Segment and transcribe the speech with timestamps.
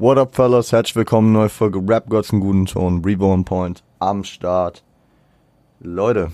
[0.00, 0.70] What up, fellas?
[0.70, 4.84] Herzlich willkommen, neue Folge Rap Gods in guten Ton, Reborn Point am Start.
[5.80, 6.30] Leute,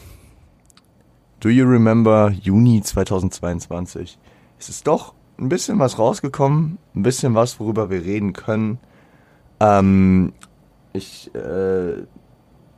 [1.40, 4.18] do you remember Juni 2022?
[4.58, 8.80] Es ist doch ein bisschen was rausgekommen, ein bisschen was, worüber wir reden können.
[9.60, 10.34] Ähm,
[10.92, 12.02] ich äh,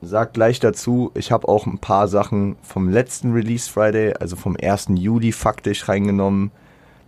[0.03, 4.57] sag gleich dazu, ich habe auch ein paar Sachen vom letzten Release Friday, also vom
[4.57, 4.91] 1.
[4.91, 6.53] Juli faktisch reingenommen.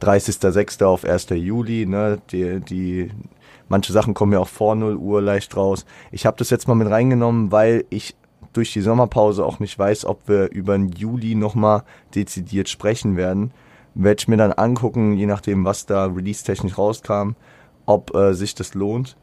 [0.02, 0.84] 30.06.
[0.84, 1.28] auf 1.
[1.30, 3.10] Juli, ne, die, die
[3.68, 5.84] Manche Sachen kommen ja auch vor 0 Uhr leicht raus.
[6.10, 8.16] Ich habe das jetzt mal mit reingenommen, weil ich
[8.52, 11.82] durch die Sommerpause auch nicht weiß, ob wir über den Juli nochmal
[12.14, 13.52] dezidiert sprechen werden.
[13.94, 17.32] Werde ich mir dann angucken, je nachdem, was da release-technisch rauskam,
[17.86, 19.16] ob äh, sich das lohnt.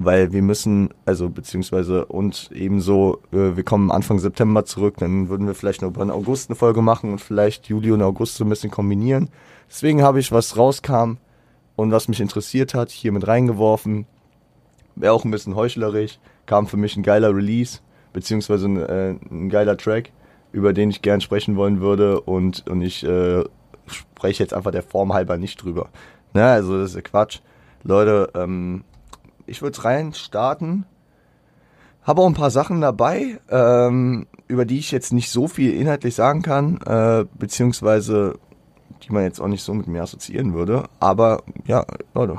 [0.00, 5.48] Weil wir müssen, also beziehungsweise und ebenso, äh, wir kommen Anfang September zurück, dann würden
[5.48, 8.44] wir vielleicht noch über den August eine Folge machen und vielleicht Juli und August so
[8.44, 9.28] ein bisschen kombinieren.
[9.68, 11.16] Deswegen habe ich, was rauskam,
[11.78, 14.04] und was mich interessiert hat, hier mit reingeworfen.
[14.96, 17.78] Wäre auch ein bisschen heuchlerisch, kam für mich ein geiler Release,
[18.12, 20.10] beziehungsweise ein, äh, ein geiler Track,
[20.50, 23.44] über den ich gern sprechen wollen würde und, und ich äh,
[23.86, 25.90] spreche jetzt einfach der Form halber nicht drüber.
[26.34, 27.42] Ne, also das ist ja Quatsch.
[27.84, 28.82] Leute, ähm,
[29.46, 30.84] ich würde rein starten.
[32.02, 36.16] Habe auch ein paar Sachen dabei, ähm, über die ich jetzt nicht so viel inhaltlich
[36.16, 38.34] sagen kann, äh, beziehungsweise
[39.02, 40.84] die man jetzt auch nicht so mit mir assoziieren würde.
[41.00, 42.38] Aber ja, Leute,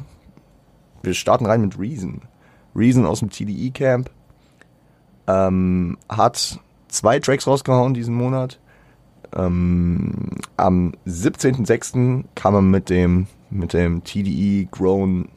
[1.02, 2.22] wir starten rein mit Reason.
[2.76, 4.10] Reason aus dem TDE Camp
[5.28, 8.60] ähm, hat zwei Tracks rausgehauen diesen Monat.
[9.36, 12.24] Ähm, am 17.06.
[12.36, 15.30] kam er mit dem, mit dem TDE Grown,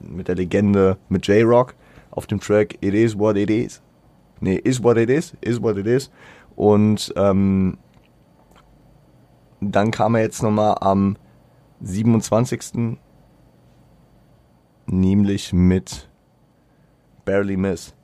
[0.00, 1.74] mit der Legende, mit J-Rock
[2.10, 3.82] auf dem Track It Is What It Is.
[4.40, 6.10] Nee, Is What It Is, Is What It Is.
[6.54, 7.78] Und ähm,
[9.70, 11.16] dann kam er jetzt nochmal am
[11.80, 12.98] 27.
[14.86, 16.08] Nämlich mit
[17.24, 17.94] Barely Miss.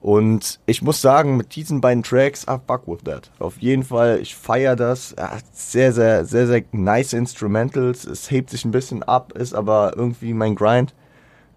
[0.00, 3.30] Und ich muss sagen, mit diesen beiden Tracks, I fuck with that.
[3.38, 5.14] Auf jeden Fall, ich feiere das.
[5.16, 8.04] Hat sehr, sehr, sehr, sehr nice Instrumentals.
[8.04, 10.92] Es hebt sich ein bisschen ab, ist aber irgendwie mein Grind.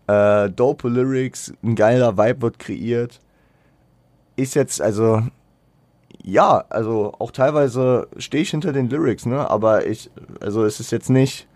[0.06, 3.20] Äh, dope Lyrics, ein geiler Vibe wird kreiert.
[4.36, 5.24] Ist jetzt, also,
[6.28, 9.48] ja, also auch teilweise stehe ich hinter den Lyrics, ne?
[9.48, 10.10] Aber ich,
[10.42, 11.48] also es ist jetzt nicht,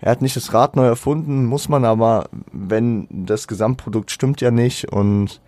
[0.00, 4.50] er hat nicht das Rad neu erfunden, muss man aber, wenn das Gesamtprodukt stimmt ja
[4.50, 5.40] nicht und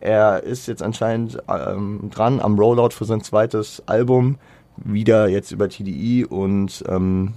[0.00, 4.38] er ist jetzt anscheinend ähm, dran am Rollout für sein zweites Album,
[4.76, 7.34] wieder jetzt über TDI und ähm,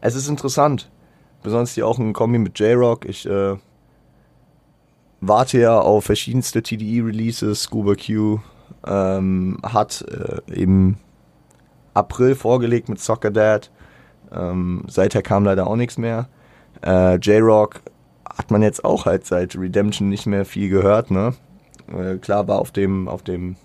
[0.00, 0.92] es ist interessant.
[1.42, 3.04] Besonders hier auch ein Kombi mit J-Rock.
[3.04, 3.56] Ich äh,
[5.20, 8.38] warte ja auf verschiedenste TDI-Releases, Scuba Q,
[8.86, 10.96] ähm, hat äh, im
[11.94, 13.70] April vorgelegt mit Soccer Dad.
[14.32, 16.28] Ähm, seither kam leider auch nichts mehr.
[16.84, 17.80] Äh, J-Rock
[18.28, 21.34] hat man jetzt auch halt seit Redemption nicht mehr viel gehört, ne?
[21.88, 23.56] Äh, klar war auf dem, auf dem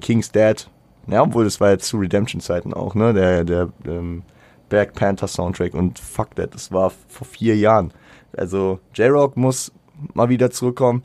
[0.00, 0.70] King's Dad,
[1.08, 3.12] ja, obwohl das war jetzt zu Redemption-Zeiten auch, ne?
[3.12, 4.22] Der, der ähm,
[4.68, 7.92] Black Panther Soundtrack und fuck that, das war vor vier Jahren.
[8.34, 9.72] Also J-Rock muss
[10.14, 11.02] mal wieder zurückkommen.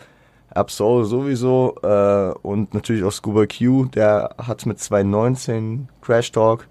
[0.57, 6.67] Absol sowieso äh, und natürlich auch Scuba Q, der hat mit 2019 Crash Talk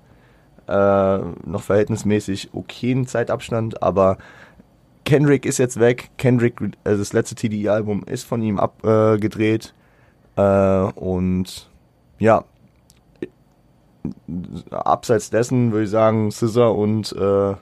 [0.67, 4.19] äh, noch verhältnismäßig okayen Zeitabstand, aber
[5.05, 6.11] Kendrick ist jetzt weg.
[6.19, 9.73] Kendrick, also das letzte TDI-Album ist von ihm abgedreht
[10.35, 11.71] äh, und
[12.19, 12.45] ja,
[14.71, 17.55] abseits dessen würde ich sagen Scissor und äh,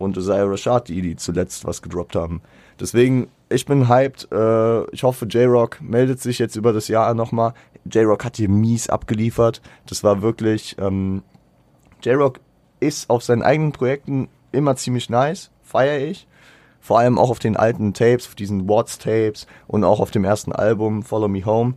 [0.00, 2.40] und Isaiah Rashad, die, die zuletzt was gedroppt haben.
[2.80, 4.28] Deswegen ich bin hyped.
[4.32, 7.52] Äh, ich hoffe, J-Rock meldet sich jetzt über das Jahr nochmal.
[7.84, 9.60] J-Rock hat hier mies abgeliefert.
[9.86, 10.76] Das war wirklich.
[10.78, 11.22] Ähm,
[12.02, 12.40] J-Rock
[12.78, 15.50] ist auf seinen eigenen Projekten immer ziemlich nice.
[15.62, 16.26] Feiere ich.
[16.80, 20.52] Vor allem auch auf den alten Tapes, auf diesen Watts-Tapes und auch auf dem ersten
[20.52, 21.74] Album Follow Me Home.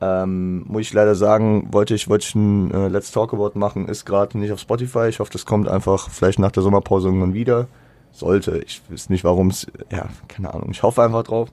[0.00, 3.88] Ähm, muss ich leider sagen, wollte ich, wollte ich ein äh, Let's Talk About machen,
[3.88, 5.06] ist gerade nicht auf Spotify.
[5.08, 7.68] Ich hoffe, das kommt einfach vielleicht nach der Sommerpause irgendwann wieder
[8.14, 8.58] sollte.
[8.58, 10.70] Ich weiß nicht, warum es, ja, keine Ahnung.
[10.70, 11.50] Ich hoffe einfach drauf.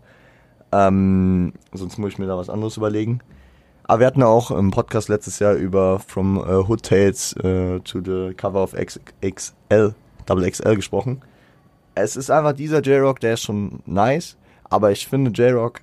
[0.71, 3.19] Ähm, sonst muss ich mir da was anderes überlegen.
[3.83, 7.99] Aber wir hatten auch im Podcast letztes Jahr über From uh, Hood Tales uh, to
[8.03, 9.93] the Cover of XXL,
[10.25, 11.21] Double XL gesprochen.
[11.93, 15.81] Es ist einfach dieser J-Rock, der ist schon nice, aber ich finde J-Rock,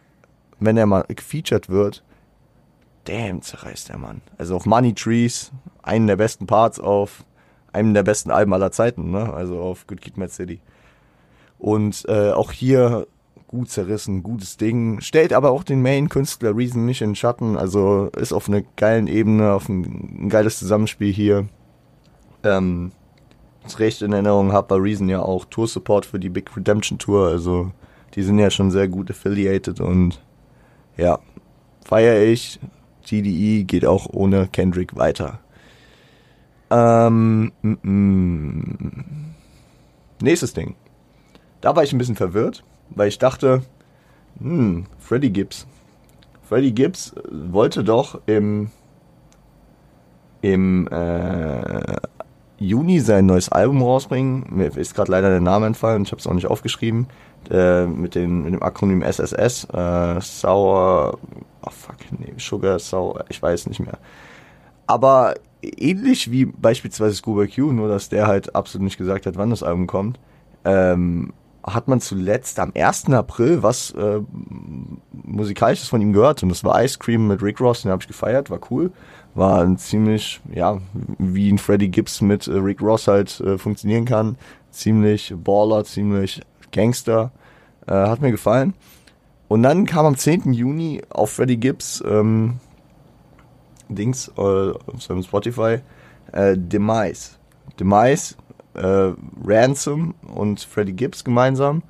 [0.58, 2.02] wenn er mal gefeatured wird,
[3.04, 4.22] damn, zerreißt der Mann.
[4.38, 5.52] Also auf Money Trees,
[5.82, 7.24] einen der besten Parts auf
[7.78, 9.32] einem der besten Alben aller Zeiten, ne?
[9.32, 10.60] Also auf Good Kid, Mad City.
[11.58, 13.06] Und äh, auch hier
[13.48, 15.00] gut zerrissen, gutes Ding.
[15.00, 17.56] Stellt aber auch den Main-Künstler Reason nicht in Schatten.
[17.56, 21.48] Also ist auf einer geilen Ebene, auf ein, ein geiles Zusammenspiel hier.
[22.44, 22.92] Ähm,
[23.66, 27.28] es recht in Erinnerung habe, war Reason ja auch Tour-Support für die Big Redemption Tour.
[27.28, 27.72] Also
[28.14, 30.20] die sind ja schon sehr gut affiliated und
[30.96, 31.18] ja,
[31.84, 32.60] feiere ich.
[33.04, 35.40] TDE geht auch ohne Kendrick weiter.
[36.70, 39.04] Ähm, m -m.
[40.20, 40.74] Nächstes Ding.
[41.60, 43.62] Da war ich ein bisschen verwirrt, weil ich dachte,
[44.40, 45.66] hm, Freddie Gibbs.
[46.48, 48.70] Freddie Gibbs wollte doch im,
[50.40, 51.96] im äh,
[52.58, 54.46] Juni sein neues Album rausbringen.
[54.50, 57.06] Mir ist gerade leider der Name entfallen, ich habe es auch nicht aufgeschrieben.
[57.50, 59.64] Äh, mit, den, mit dem Akronym SSS.
[59.72, 61.18] Äh, Sour.
[61.62, 63.98] Oh fuck, nee, Sugar, Sour, ich weiß nicht mehr.
[64.86, 69.50] Aber ähnlich wie beispielsweise Scuba Q, nur dass der halt absolut nicht gesagt hat, wann
[69.50, 70.18] das Album kommt,
[70.64, 71.32] ähm,
[71.64, 73.10] hat man zuletzt am 1.
[73.10, 74.20] April was äh,
[75.12, 78.08] Musikalisches von ihm gehört und das war Ice Cream mit Rick Ross, den habe ich
[78.08, 78.90] gefeiert, war cool.
[79.34, 80.78] War ein ziemlich, ja,
[81.18, 84.36] wie ein Freddie Gibbs mit äh, Rick Ross halt äh, funktionieren kann.
[84.70, 86.40] Ziemlich Baller, ziemlich
[86.72, 87.30] Gangster.
[87.86, 88.74] Äh, hat mir gefallen.
[89.46, 90.52] Und dann kam am 10.
[90.52, 92.56] Juni auf Freddie Gibbs ähm,
[93.88, 95.78] Dings äh, auf seinem Spotify
[96.32, 97.32] äh, Demise.
[97.78, 98.34] Demise,
[98.74, 99.12] äh,
[99.44, 101.82] Ransom und Freddie Gibbs gemeinsam.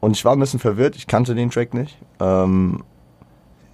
[0.00, 1.98] Und ich war ein bisschen verwirrt, ich kannte den Track nicht.
[2.20, 2.82] Ähm,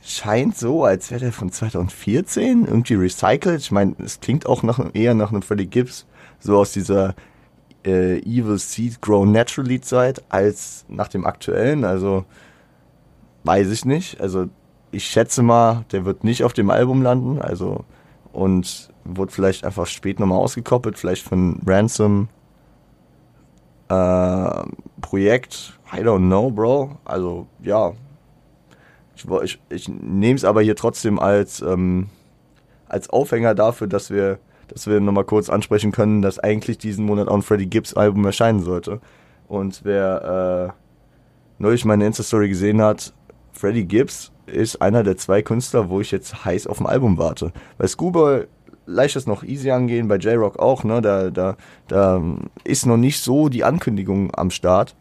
[0.03, 3.61] scheint so, als wäre der von 2014 irgendwie recycelt.
[3.61, 6.07] Ich meine, es klingt auch nach, eher nach einem Freddie Gibbs,
[6.39, 7.15] so aus dieser
[7.85, 11.85] äh, Evil Seed Grow Naturally Zeit, als nach dem aktuellen.
[11.85, 12.25] Also
[13.45, 14.21] weiß ich nicht.
[14.21, 14.49] Also
[14.97, 17.39] ich schätze mal, der wird nicht auf dem Album landen.
[17.41, 17.85] Also
[18.33, 22.29] und wird vielleicht einfach spät nochmal ausgekoppelt, vielleicht von Ransom
[23.89, 24.63] äh,
[25.01, 25.79] Projekt.
[25.93, 26.99] I don't know, Bro.
[27.05, 27.93] Also ja,
[29.15, 32.09] ich, ich, ich nehme es aber hier trotzdem als, ähm,
[32.89, 34.39] als Aufhänger dafür, dass wir,
[34.69, 38.25] dass wir nochmal kurz ansprechen können, dass eigentlich diesen Monat auch ein Freddie Gibbs Album
[38.25, 39.01] erscheinen sollte.
[39.47, 43.15] Und wer äh, neulich meine Insta-Story gesehen hat,
[43.57, 47.53] Freddie Gibbs ist einer der zwei Künstler, wo ich jetzt heiß auf dem Album warte.
[47.79, 48.43] Bei Scuba
[48.87, 51.01] leicht es noch easy angehen, bei J-Rock auch, ne?
[51.03, 51.57] Da, da,
[51.89, 52.23] da
[52.65, 54.95] ist noch nicht so die Ankündigung am Start.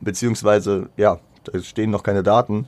[0.00, 2.66] Beziehungsweise, ja, da stehen noch keine Daten.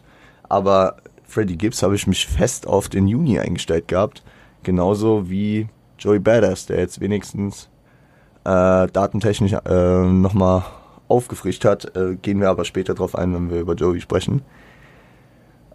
[0.48, 4.22] Aber Freddie Gibbs habe ich mich fest auf den Juni eingestellt gehabt.
[4.64, 5.68] Genauso wie
[5.98, 7.70] Joey Badass, der jetzt wenigstens
[8.44, 10.64] äh, datentechnisch äh, nochmal
[11.08, 11.96] aufgefrischt hat.
[11.96, 14.42] Äh, gehen wir aber später drauf ein, wenn wir über Joey sprechen.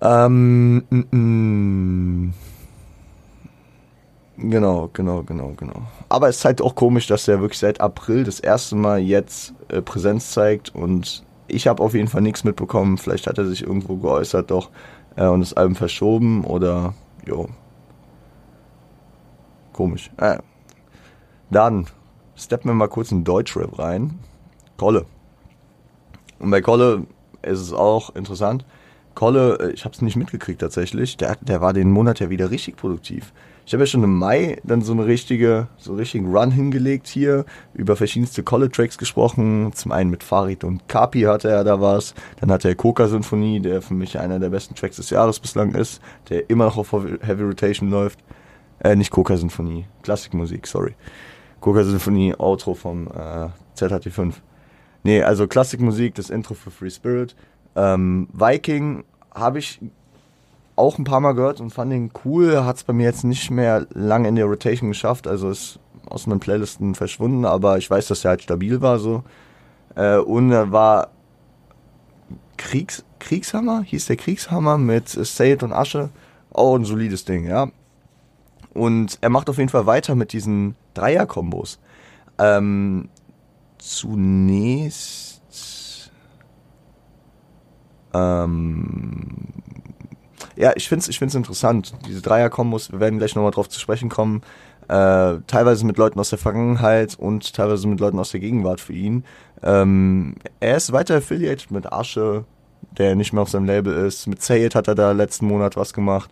[0.01, 2.33] Ähm, m -m.
[4.37, 5.81] Genau, genau, genau, genau.
[6.09, 9.55] Aber es ist halt auch komisch, dass er wirklich seit April das erste Mal jetzt
[9.69, 12.97] äh, Präsenz zeigt und ich habe auf jeden Fall nichts mitbekommen.
[12.99, 14.69] Vielleicht hat er sich irgendwo geäußert doch
[15.15, 16.93] äh, und das Album verschoben oder
[17.25, 17.47] jo.
[19.73, 20.11] Komisch.
[20.17, 20.37] Äh.
[21.49, 21.87] Dann
[22.35, 24.19] steppen wir mal kurz in Deutschrap rein.
[24.77, 25.05] Kolle.
[26.37, 27.07] Und bei Kolle
[27.41, 28.65] ist es auch interessant.
[29.17, 32.51] Kolle, äh, ich habe es nicht mitgekriegt tatsächlich, der, der war den Monat ja wieder
[32.51, 33.33] richtig produktiv.
[33.65, 37.07] Ich habe ja schon im Mai dann so eine richtige, so einen richtigen Run hingelegt
[37.07, 37.43] hier,
[37.73, 39.71] über verschiedenste Kolle-Tracks gesprochen.
[39.73, 42.13] Zum einen mit Farid und Kapi hatte er da was.
[42.39, 45.99] Dann hatte er Coca-Symphonie, der für mich einer der besten Tracks des Jahres bislang ist,
[46.29, 48.19] der immer noch auf Heavy Rotation läuft.
[48.83, 50.93] Äh, nicht Coca-Symphonie, Klassikmusik, sorry.
[51.59, 54.35] Coca-Symphonie, Outro vom äh, ZHT5.
[55.03, 57.35] Nee, also Klassikmusik, das Intro für Free Spirit.
[57.77, 59.79] Ähm, Viking habe ich
[60.75, 62.65] auch ein paar Mal gehört und fand ihn cool.
[62.65, 66.25] Hat es bei mir jetzt nicht mehr lange in der Rotation geschafft, also ist aus
[66.25, 69.23] meinen Playlisten verschwunden, aber ich weiß, dass er halt stabil war so.
[69.95, 71.09] Äh, und er war
[72.57, 76.09] Kriegs Kriegshammer, hieß der Kriegshammer mit Sayed und Asche.
[76.51, 77.69] Auch ein solides Ding, ja.
[78.73, 81.79] Und er macht auf jeden Fall weiter mit diesen Dreier-Kombos.
[82.37, 83.09] Ähm,
[83.79, 85.36] zunächst
[88.17, 89.47] ähm,
[90.55, 91.93] ja, ich finde es ich find's interessant.
[92.07, 94.41] Diese Dreier-Kombos, wir werden gleich nochmal drauf zu sprechen kommen.
[94.87, 98.93] Äh, teilweise mit Leuten aus der Vergangenheit und teilweise mit Leuten aus der Gegenwart für
[98.93, 99.23] ihn.
[99.61, 102.45] Ähm, er ist weiter affiliated mit Asche,
[102.97, 104.27] der nicht mehr auf seinem Label ist.
[104.27, 106.31] Mit Sayed hat er da letzten Monat was gemacht.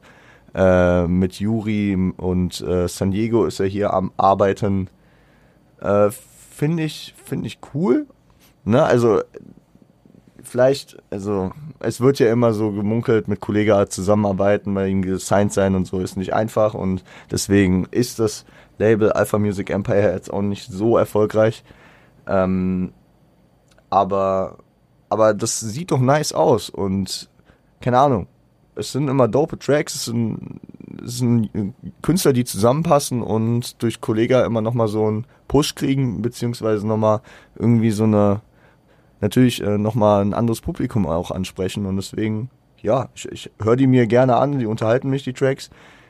[0.53, 4.89] Äh, mit Yuri und äh, San Diego ist er hier am Arbeiten.
[5.81, 8.07] Äh, finde ich, finde ich cool.
[8.63, 8.81] Ne?
[8.81, 9.21] Also
[10.47, 15.75] vielleicht, also es wird ja immer so gemunkelt, mit Kollega zusammenarbeiten, weil ihm gesigned sein
[15.75, 18.45] und so ist nicht einfach und deswegen ist das
[18.77, 21.63] Label Alpha Music Empire jetzt auch nicht so erfolgreich.
[22.27, 22.93] Ähm,
[23.89, 24.57] aber,
[25.09, 27.29] aber das sieht doch nice aus und
[27.81, 28.27] keine Ahnung.
[28.77, 30.59] Es sind immer dope Tracks, es sind
[31.03, 31.49] es sind
[32.01, 37.21] Künstler, die zusammenpassen und durch Kollega immer nochmal so einen Push kriegen, beziehungsweise nochmal
[37.57, 38.41] irgendwie so eine,
[39.21, 42.49] natürlich äh, nochmal ein anderes Publikum auch ansprechen und deswegen,
[42.81, 45.69] ja, ich, ich höre die mir gerne an, die unterhalten mich, die Tracks.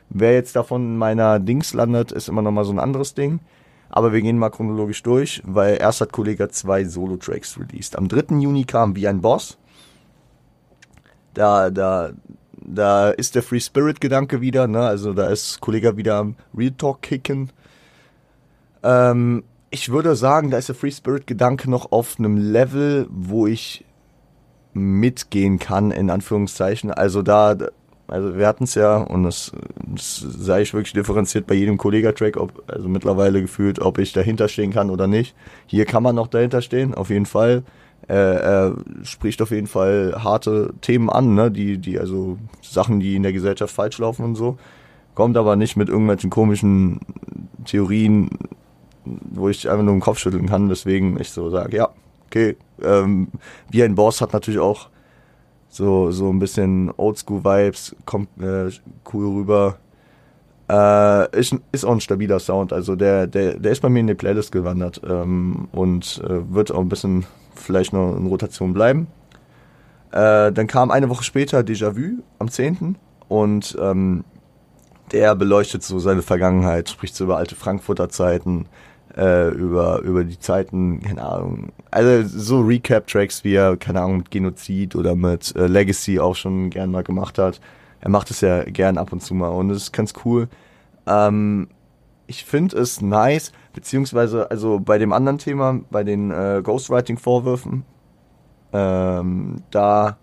[0.09, 3.39] Wer jetzt davon in meiner Dings landet, ist immer nochmal so ein anderes Ding.
[3.89, 7.97] Aber wir gehen mal chronologisch durch, weil erst hat Kollega zwei Solo-Tracks released.
[7.97, 8.39] Am 3.
[8.39, 9.57] Juni kam Wie ein Boss.
[11.33, 12.11] Da, da,
[12.53, 14.81] da ist der Free Spirit Gedanke wieder, ne?
[14.81, 17.51] Also da ist Kollege wieder am Real Talk kicken.
[18.83, 19.43] Ähm,
[19.75, 23.83] ich würde sagen, da ist der Free Spirit Gedanke noch auf einem Level, wo ich
[24.73, 26.91] mitgehen kann, in Anführungszeichen.
[26.91, 27.57] Also da,
[28.07, 29.51] also wir hatten es ja, und das,
[29.85, 34.47] das sage ich wirklich differenziert bei jedem Kollega-Track, ob, also mittlerweile gefühlt, ob ich dahinter
[34.47, 35.35] stehen kann oder nicht.
[35.65, 37.63] Hier kann man noch dahinter stehen, auf jeden Fall
[38.07, 41.51] er, er spricht auf jeden Fall harte Themen an, ne?
[41.51, 44.57] die, die, also Sachen, die in der Gesellschaft falsch laufen und so.
[45.15, 46.99] Kommt aber nicht mit irgendwelchen komischen
[47.65, 48.29] Theorien,
[49.05, 50.69] wo ich einfach nur den Kopf schütteln kann.
[50.69, 51.89] Deswegen ich so sage, ja,
[52.27, 52.57] okay.
[52.81, 53.29] Ähm,
[53.69, 54.89] wie ein Boss hat natürlich auch
[55.69, 58.69] so, so ein bisschen Oldschool-Vibes, kommt äh,
[59.13, 59.77] cool rüber.
[60.69, 62.73] Äh, ist, ist auch ein stabiler Sound.
[62.73, 66.71] Also der, der, der ist bei mir in die Playlist gewandert ähm, und äh, wird
[66.71, 69.07] auch ein bisschen vielleicht noch in Rotation bleiben.
[70.11, 72.97] Äh, dann kam eine Woche später Déjà-vu am 10.
[73.27, 74.23] Und ähm,
[75.11, 78.67] der beleuchtet so seine Vergangenheit, spricht so über alte Frankfurter Zeiten,
[79.15, 84.31] äh, über, über die Zeiten, keine Ahnung, also so Recap-Tracks, wie er, keine Ahnung, mit
[84.31, 87.61] Genozid oder mit äh, Legacy auch schon gern mal gemacht hat.
[88.01, 90.47] Er macht es ja gern ab und zu mal und es ist ganz cool.
[91.07, 91.67] Ähm,
[92.27, 97.83] ich finde es nice, beziehungsweise, also bei dem anderen Thema, bei den äh, Ghostwriting-Vorwürfen,
[98.73, 100.17] ähm, da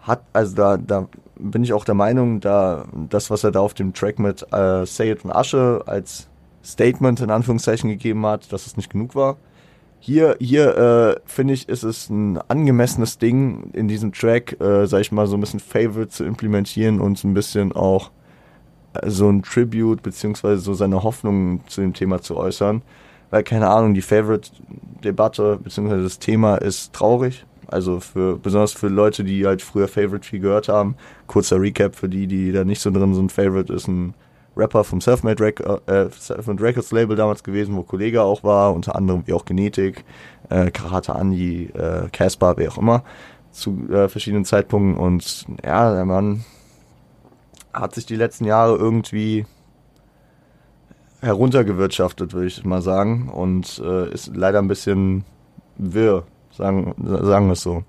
[0.00, 3.74] hat, also da, da bin ich auch der Meinung, da das, was er da auf
[3.74, 6.28] dem Track mit äh, Say It und Asche als
[6.66, 9.36] Statement in Anführungszeichen gegeben hat, dass es nicht genug war.
[10.00, 15.00] Hier, hier äh, finde ich, ist es ein angemessenes Ding in diesem Track, äh, sag
[15.00, 18.10] ich mal, so ein bisschen Favorite zu implementieren und ein bisschen auch
[19.04, 22.82] so ein Tribute beziehungsweise so seine Hoffnungen zu dem Thema zu äußern.
[23.30, 27.44] Weil, keine Ahnung, die Favorite-Debatte beziehungsweise das Thema ist traurig.
[27.66, 30.94] Also für besonders für Leute, die halt früher Favorite viel gehört haben.
[31.26, 33.32] Kurzer Recap für die, die da nicht so drin sind.
[33.32, 34.14] Favorite ist ein
[34.56, 38.96] Rapper vom Selfmade Rec äh, Self Records Label damals gewesen, wo Kollege auch war, unter
[38.96, 40.04] anderem wie auch Genetik,
[40.48, 43.04] äh, Karate Andi, äh, Casper, wer auch immer,
[43.50, 44.96] zu äh, verschiedenen Zeitpunkten.
[44.96, 46.44] Und ja, der Mann
[47.72, 49.46] hat sich die letzten Jahre irgendwie
[51.20, 55.24] heruntergewirtschaftet, würde ich mal sagen, und äh, ist leider ein bisschen
[55.76, 57.84] wirr, sagen, sagen wir es so.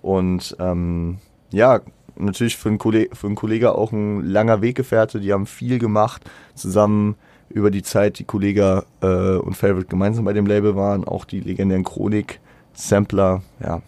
[0.00, 1.18] Und ähm,
[1.50, 1.80] ja,
[2.16, 6.22] natürlich für einen, Kollege, für einen Kollege auch ein langer Weggefährte, die haben viel gemacht,
[6.54, 7.16] zusammen
[7.48, 11.40] über die Zeit, die Kollege äh, und Favorite gemeinsam bei dem Label waren, auch die
[11.40, 12.40] legendären Chronik,
[12.72, 13.82] Sampler, ja,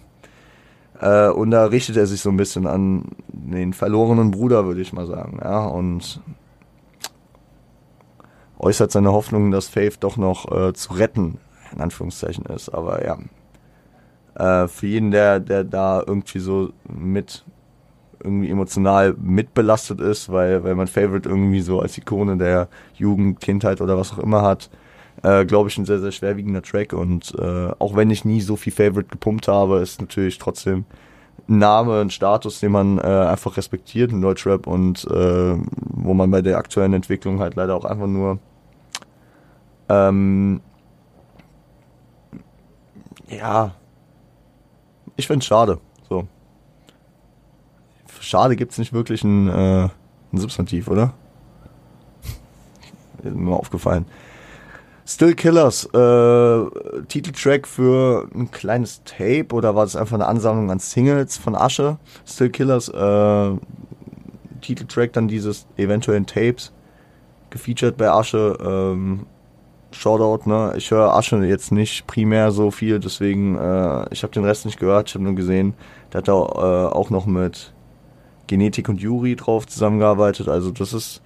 [1.01, 4.93] äh, und da richtet er sich so ein bisschen an den verlorenen Bruder, würde ich
[4.93, 5.39] mal sagen.
[5.43, 6.21] Ja, und
[8.59, 11.39] äußert seine Hoffnung, dass Faith doch noch äh, zu retten,
[11.73, 12.71] in Anführungszeichen ist.
[12.71, 13.19] Aber ja,
[14.37, 17.45] äh, für jeden, der, der da irgendwie so mit
[18.25, 23.81] irgendwie emotional mitbelastet ist, weil, weil man Favorite irgendwie so als Ikone der Jugend, Kindheit
[23.81, 24.71] oder was auch immer hat,
[25.23, 26.93] äh, glaube ich, ein sehr, sehr schwerwiegender Track.
[26.93, 30.85] Und äh, auch wenn ich nie so viel Favorite gepumpt habe, ist natürlich trotzdem
[31.49, 36.31] ein Name, ein Status, den man äh, einfach respektiert in Deutschrap und äh, wo man
[36.31, 38.39] bei der aktuellen Entwicklung halt leider auch einfach nur
[39.89, 40.61] ähm,
[43.29, 43.75] ja,
[45.17, 45.79] ich finde es schade.
[48.25, 49.89] Schade gibt es nicht wirklich ein, äh,
[50.33, 51.15] ein Substantiv, oder?
[53.23, 54.07] ist mir aufgefallen.
[55.07, 60.79] Still Killers, äh, Titeltrack für ein kleines Tape oder war das einfach eine Ansammlung an
[60.79, 61.99] Singles von Asche?
[62.27, 63.51] Still Killers, äh,
[64.63, 66.73] Titeltrack dann dieses eventuellen Tapes,
[67.51, 69.27] gefeatured bei Asche, ähm,
[69.93, 70.73] Shoutout, ne?
[70.77, 74.81] Ich höre Asche jetzt nicht primär so viel, deswegen, äh, ich habe den Rest nicht
[74.81, 75.75] gehört, ich habe nur gesehen,
[76.13, 77.74] der hat da äh, auch noch mit
[78.47, 81.23] Genetik und Juri drauf zusammengearbeitet, also das ist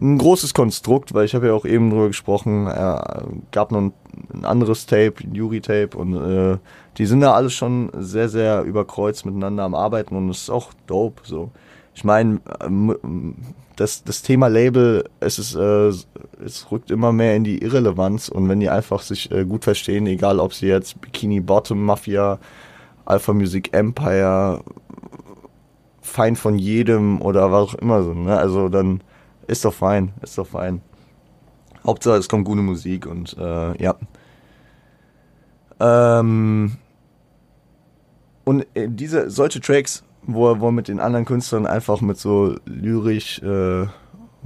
[0.00, 3.92] ein großes Konstrukt, weil ich habe ja auch eben drüber gesprochen, er gab noch ein,
[4.32, 6.58] ein anderes Tape, ein Yuri-Tape und äh,
[6.98, 10.72] die sind da alles schon sehr, sehr überkreuzt miteinander am Arbeiten und es ist auch
[10.86, 11.22] dope.
[11.24, 11.50] So.
[11.94, 13.34] Ich meine, ähm,
[13.74, 15.88] das, das Thema Label, es ist, äh,
[16.44, 20.06] es rückt immer mehr in die Irrelevanz und wenn die einfach sich äh, gut verstehen,
[20.06, 22.38] egal ob sie jetzt Bikini Bottom Mafia,
[23.04, 24.62] Alpha Music Empire,
[26.08, 28.36] Feind von jedem oder was auch immer sind, ne?
[28.36, 29.02] Also dann
[29.46, 30.82] ist doch fein, ist doch fein.
[31.84, 33.94] Hauptsache, es kommt gute Musik und äh, ja.
[35.80, 36.76] Ähm,
[38.44, 42.18] und äh, diese solche Tracks, wo er, wo er mit den anderen Künstlern einfach mit
[42.18, 43.86] so lyrisch äh,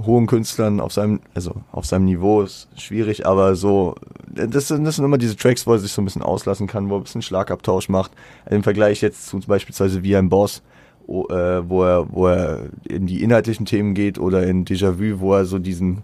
[0.05, 3.95] hohen Künstlern auf seinem, also auf seinem Niveau ist schwierig, aber so,
[4.27, 6.89] das sind, das sind immer diese Tracks, wo er sich so ein bisschen auslassen kann,
[6.89, 8.11] wo er ein bisschen Schlagabtausch macht.
[8.49, 10.63] Im Vergleich jetzt zu beispielsweise wie ein Boss,
[11.05, 15.33] wo, äh, wo er, wo er in die inhaltlichen Themen geht oder in Déjà-vu, wo
[15.33, 16.03] er so diesen,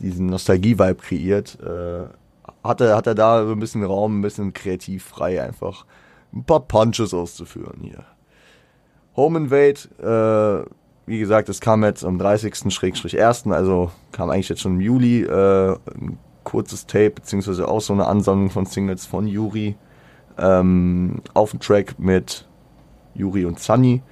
[0.00, 2.04] diesen Nostalgie-Vibe kreiert, äh,
[2.62, 5.84] hat er, hat er da so ein bisschen Raum, ein bisschen kreativ frei einfach
[6.32, 8.04] ein paar Punches auszuführen hier.
[9.16, 10.68] Home Invade, äh,
[11.06, 15.72] wie gesagt, es kam jetzt am 30.1., also kam eigentlich jetzt schon im Juli äh,
[15.72, 19.76] ein kurzes Tape, beziehungsweise auch so eine Ansammlung von Singles von Yuri
[20.38, 22.46] ähm, auf dem Track mit
[23.14, 24.02] Yuri und Sunny,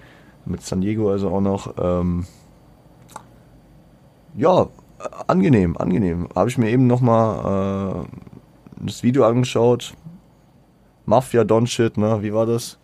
[0.45, 1.75] mit San Diego also auch noch.
[1.79, 2.27] Ähm,
[4.37, 4.69] ja,
[5.27, 6.29] angenehm, angenehm.
[6.35, 9.95] Habe ich mir eben nochmal äh, das Video angeschaut.
[11.05, 12.23] Mafia Don Shit, ne?
[12.23, 12.79] Wie war das?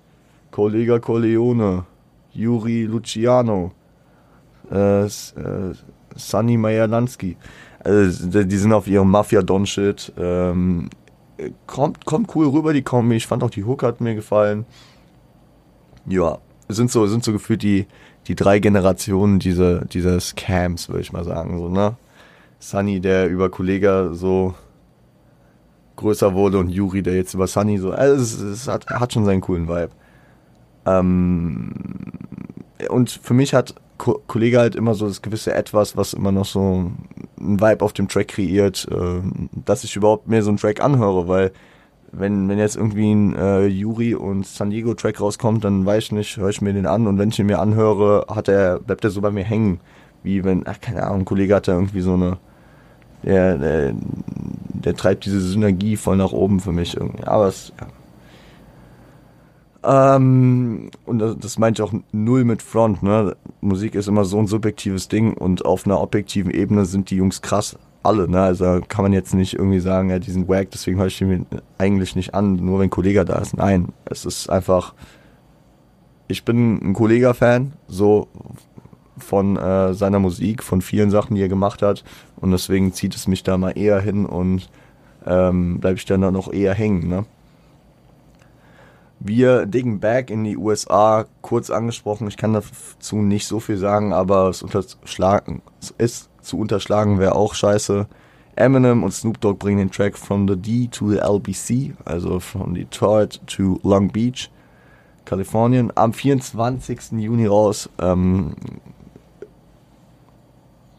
[0.51, 1.85] Kollega Corleone,
[2.33, 3.73] Yuri Luciano
[4.71, 5.09] äh, äh,
[6.17, 7.37] Sunny Majerlanski.
[7.81, 10.13] Also, die sind auf ihrem Mafia-Don-Shit.
[10.19, 10.91] Ähm,
[11.67, 13.17] kommt, kommt cool rüber, die Kombi.
[13.17, 14.67] Ich fand auch die Hook hat mir gefallen.
[16.07, 16.39] Ja,
[16.69, 17.87] sind so, sind so gefühlt die,
[18.27, 21.59] die drei Generationen dieser, dieser Scams, würde ich mal sagen.
[21.59, 21.97] So, ne?
[22.59, 24.55] Sunny, der über Kollega so
[25.97, 27.91] größer wurde und Yuri, der jetzt über Sunny so.
[27.93, 29.91] Also es, es hat, hat schon seinen coolen Vibe.
[30.87, 31.73] Ähm,
[32.89, 36.47] und für mich hat Ko Kollege halt immer so das gewisse Etwas, was immer noch
[36.47, 36.93] so
[37.41, 39.21] ein Vibe auf dem Track kreiert, äh,
[39.65, 41.53] dass ich überhaupt mehr so einen Track anhöre, weil
[42.13, 46.13] wenn, wenn jetzt irgendwie ein äh, Yuri und San Diego Track rauskommt, dann weiß ich
[46.13, 49.05] nicht, höre ich mir den an und wenn ich ihn mir anhöre, hat er, bleibt
[49.05, 49.81] er so bei mir hängen.
[50.23, 52.39] Wie wenn, ach, keine Ahnung, ein Kollege hat da irgendwie so eine,
[53.23, 57.25] der, der, der treibt diese Synergie voll nach oben für mich irgendwie.
[57.25, 57.87] Aber es, ja,
[59.85, 63.03] ähm, und das, das meinte ich auch null mit Front.
[63.03, 63.37] Ne?
[63.61, 67.43] Musik ist immer so ein subjektives Ding und auf einer objektiven Ebene sind die Jungs
[67.43, 67.79] krass.
[68.09, 68.41] Alle, ne?
[68.41, 71.45] Also kann man jetzt nicht irgendwie sagen, ja, die sind wack, deswegen höre ich die
[71.77, 73.55] eigentlich nicht an, nur wenn Kollege da ist.
[73.55, 74.95] Nein, es ist einfach,
[76.27, 78.29] ich bin ein Kollega-Fan, so
[79.19, 82.03] von äh, seiner Musik, von vielen Sachen, die er gemacht hat.
[82.37, 84.71] Und deswegen zieht es mich da mal eher hin und
[85.27, 87.09] ähm, bleibe ich dann da noch eher hängen.
[87.09, 87.27] Ne?
[89.21, 92.27] Wir diggen back in die USA, kurz angesprochen.
[92.27, 95.61] Ich kann dazu nicht so viel sagen, aber es, unterschlagen,
[95.99, 98.07] es zu unterschlagen wäre auch scheiße.
[98.57, 102.75] Eminem und Snoop Dogg bringen den Track From the D to the LBC, also von
[102.75, 104.51] Detroit to Long Beach,
[105.25, 107.13] Kalifornien, am 24.
[107.13, 107.89] Juni raus.
[108.01, 108.57] Ähm,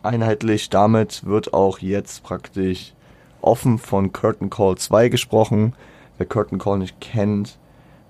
[0.03, 2.93] einheitlich damit wird auch jetzt praktisch
[3.41, 5.73] offen von Curtain Call 2 gesprochen.
[6.17, 7.57] Wer Curtain Call nicht kennt,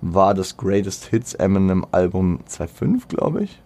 [0.02, 3.62] war das Greatest Hits Eminem Album 2.5, glaube ich.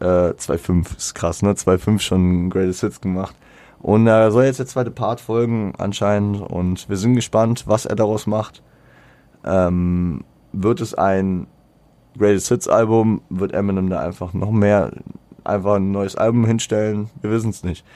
[0.00, 1.52] Äh, 2.5 ist krass, ne?
[1.52, 3.34] 2.5 schon Greatest Hits gemacht.
[3.80, 7.96] Und äh, soll jetzt der zweite Part folgen anscheinend und wir sind gespannt, was er
[7.96, 8.62] daraus macht.
[9.44, 11.46] Ähm, wird es ein
[12.18, 13.22] Greatest Hits Album?
[13.30, 14.90] Wird Eminem da einfach noch mehr,
[15.44, 17.08] einfach ein neues Album hinstellen?
[17.22, 17.86] Wir wissen es nicht.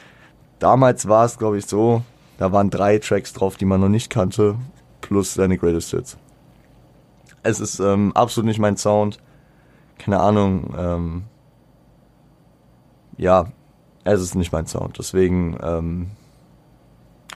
[0.58, 2.02] Damals war es, glaube ich, so,
[2.38, 4.56] da waren drei Tracks drauf, die man noch nicht kannte,
[5.02, 6.16] plus seine Greatest Hits.
[7.42, 9.18] Es ist ähm, absolut nicht mein Sound.
[9.98, 10.74] Keine Ahnung.
[10.78, 11.22] Ähm,
[13.16, 13.46] ja,
[14.04, 14.98] es ist nicht mein Sound.
[14.98, 16.10] Deswegen, ähm,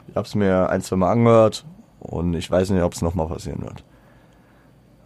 [0.08, 1.64] ich habe es mir ein, zwei Mal angehört
[2.00, 3.84] und ich weiß nicht, ob es nochmal passieren wird.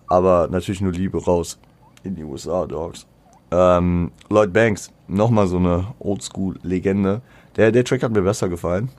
[0.07, 1.59] Aber natürlich nur Liebe raus
[2.03, 3.07] in die USA, Dogs.
[3.51, 7.23] Ähm, Lloyd Banks, nochmal so eine Oldschool-Legende.
[7.57, 8.91] Der, der Track hat mir besser gefallen.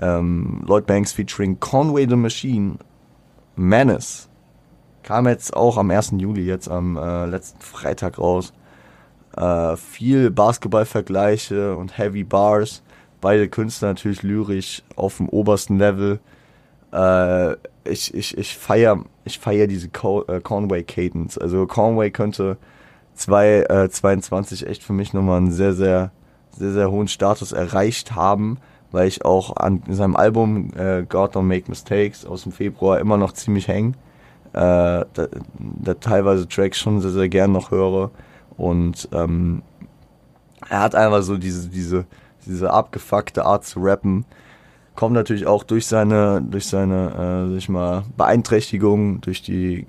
[0.00, 2.76] Ähm, Lloyd Banks featuring Conway the Machine,
[3.56, 4.28] Menace.
[5.02, 6.14] Kam jetzt auch am 1.
[6.18, 8.52] Juli, jetzt am äh, letzten Freitag raus.
[9.36, 12.82] Äh, viel Basketballvergleiche und Heavy Bars.
[13.20, 16.20] Beide Künstler natürlich lyrisch auf dem obersten Level.
[16.92, 17.52] Äh,
[17.84, 21.38] ich ich, ich feiere ich feier diese äh, Conway Cadence.
[21.38, 22.58] Also Conway könnte
[23.14, 26.10] 2022 äh, echt für mich nochmal einen sehr, sehr,
[26.50, 28.58] sehr, sehr hohen Status erreicht haben,
[28.90, 33.16] weil ich auch an seinem Album äh, God Don't Make Mistakes aus dem Februar immer
[33.16, 33.94] noch ziemlich hänge
[34.52, 38.10] äh, da, da teilweise Tracks schon sehr, sehr gern noch höre.
[38.62, 39.62] Und ähm,
[40.70, 42.04] er hat einfach so diese, diese,
[42.46, 44.24] diese abgefuckte Art zu rappen.
[44.94, 49.88] Kommt natürlich auch durch seine, durch seine, äh, sag ich mal, Beeinträchtigung, durch die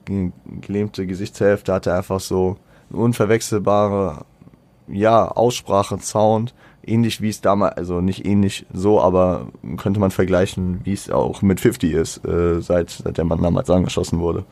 [0.61, 2.57] gelähmte Gesichtshälfte hat er einfach so
[2.89, 4.25] eine unverwechselbare,
[4.87, 10.81] ja, Aussprache, Sound, ähnlich wie es damals, also nicht ähnlich so, aber könnte man vergleichen,
[10.83, 14.45] wie es auch mit 50 ist, äh, seit, seit der Mann damals angeschossen wurde.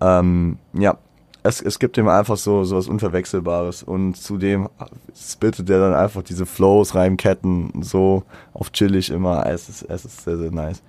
[0.00, 0.98] Ähm, ja,
[1.42, 4.68] es, es gibt ihm einfach so, so was Unverwechselbares und zudem
[5.14, 9.44] spittet er dann einfach diese Flows, Reimketten so auf chillig immer.
[9.46, 10.82] Es ist, es ist sehr, sehr nice.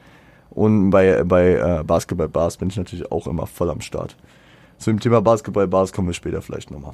[0.51, 4.15] Und bei, bei äh, Basketball Bars bin ich natürlich auch immer voll am Start.
[4.77, 6.93] Zu dem Thema Basketball Bars kommen wir später vielleicht nochmal.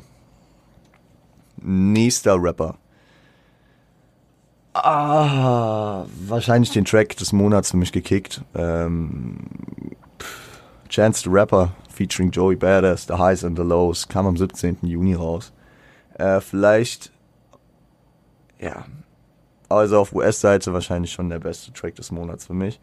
[1.57, 2.75] Nächster Rapper.
[4.73, 8.41] Ah, wahrscheinlich den Track des Monats für mich gekickt.
[8.55, 9.37] Ähm,
[10.89, 14.79] Chance the Rapper featuring Joey Badass, The Highs and the Lows, kam am 17.
[14.81, 15.53] Juni raus.
[16.15, 17.11] Äh, vielleicht,
[18.59, 18.85] ja,
[19.69, 22.79] also auf US-Seite wahrscheinlich schon der beste Track des Monats für mich.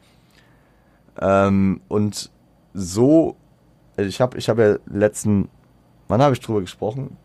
[1.20, 2.30] Ähm, und
[2.74, 3.36] so,
[3.96, 5.48] ich habe ich hab ja letzten,
[6.06, 7.16] wann habe ich drüber gesprochen?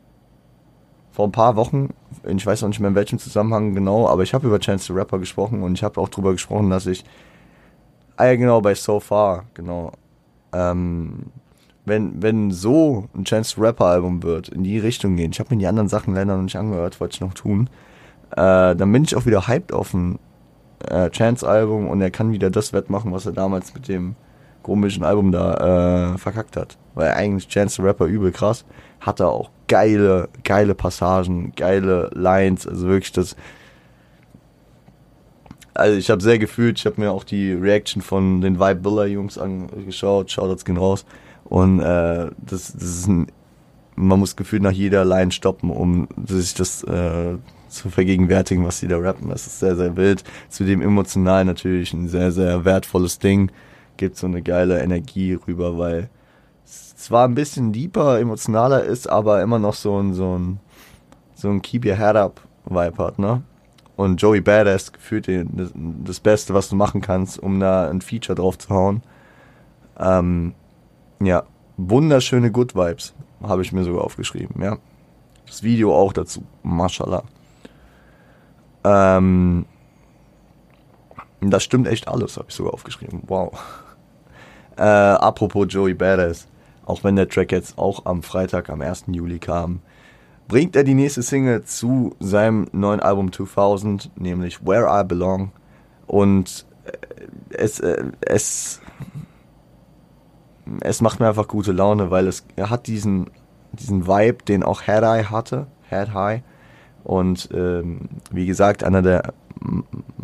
[1.11, 4.33] Vor ein paar Wochen, ich weiß auch nicht mehr in welchem Zusammenhang genau, aber ich
[4.33, 7.03] habe über Chance the Rapper gesprochen und ich habe auch drüber gesprochen, dass ich,
[8.15, 9.91] ah ja genau, bei So Far, genau,
[10.53, 11.27] ähm,
[11.85, 15.59] wenn, wenn so ein Chance Rapper Album wird, in die Richtung gehen, ich habe mir
[15.59, 17.69] die anderen Sachen leider noch nicht angehört, wollte ich noch tun,
[18.31, 20.19] äh, dann bin ich auch wieder hyped auf ein
[20.87, 24.15] äh, Chance Album und er kann wieder das wettmachen, was er damals mit dem
[24.63, 26.77] komischen Album da äh, verkackt hat.
[26.93, 28.65] Weil eigentlich Chance Rapper übel krass,
[28.99, 33.35] hat er auch geile, geile Passagen, geile Lines, also wirklich das.
[35.73, 39.05] Also ich habe sehr gefühlt, ich habe mir auch die Reaction von den Vibe Biller
[39.05, 41.05] Jungs angeschaut, Shoutouts gehen raus.
[41.45, 43.27] Und äh, das, das ist ein,
[43.95, 47.37] man muss gefühlt nach jeder Line stoppen, um sich das äh,
[47.69, 49.29] zu vergegenwärtigen, was die da rappen.
[49.29, 50.23] Das ist sehr, sehr wild.
[50.49, 53.51] Zudem emotional natürlich ein sehr, sehr wertvolles Ding.
[53.97, 56.09] Gibt so eine geile Energie rüber, weil
[56.65, 60.59] es zwar ein bisschen deeper, emotionaler ist, aber immer noch so ein, so ein,
[61.35, 63.41] so ein Keep Your Head Up Vibe hat, ne?
[64.01, 68.57] Und Joey Badass gefühlt das, Beste, was du machen kannst, um da ein Feature drauf
[68.57, 69.03] zu hauen.
[69.99, 70.55] Ähm,
[71.19, 71.43] ja,
[71.77, 74.79] wunderschöne Good Vibes habe ich mir sogar aufgeschrieben, ja.
[75.45, 77.21] Das Video auch dazu, mashallah.
[78.83, 79.67] Ähm,
[81.39, 83.21] das stimmt echt alles, habe ich sogar aufgeschrieben.
[83.27, 83.53] Wow.
[84.77, 86.47] Äh, apropos Joey Badass,
[86.87, 89.03] auch wenn der Track jetzt auch am Freitag, am 1.
[89.09, 89.81] Juli kam,
[90.51, 95.53] bringt er die nächste Single zu seinem neuen Album 2000, nämlich Where I Belong.
[96.07, 96.91] Und äh,
[97.51, 98.81] es, äh, es,
[100.81, 103.29] es macht mir einfach gute Laune, weil es, hat diesen,
[103.71, 106.41] diesen Vibe, den auch Head Eye hatte, Head High,
[107.05, 109.33] und ähm, wie gesagt, einer der,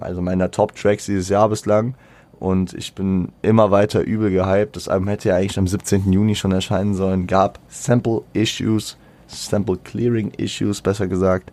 [0.01, 1.95] also meiner Top-Tracks dieses Jahr bislang.
[2.37, 4.75] Und ich bin immer weiter übel gehypt.
[4.75, 6.11] Das Album hätte ja eigentlich am 17.
[6.11, 7.27] Juni schon erscheinen sollen.
[7.27, 11.51] Gab Sample Issues, Sample Clearing Issues, besser gesagt.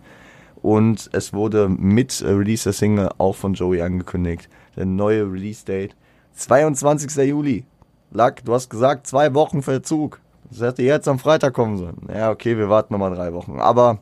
[0.61, 4.49] Und es wurde mit Release der Single auch von Joey angekündigt.
[4.75, 5.95] Der neue Release-Date
[6.33, 7.15] 22.
[7.27, 7.65] Juli.
[8.11, 10.19] Lack, du hast gesagt, zwei Wochen Verzug.
[10.49, 12.07] Das hätte jetzt am Freitag kommen sollen.
[12.13, 13.59] Ja, okay, wir warten nochmal drei Wochen.
[13.59, 13.99] Aber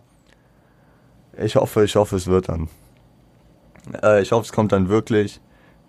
[1.38, 2.69] ich hoffe, ich hoffe, es wird dann.
[4.01, 5.41] Äh, ich hoffe, es kommt dann wirklich.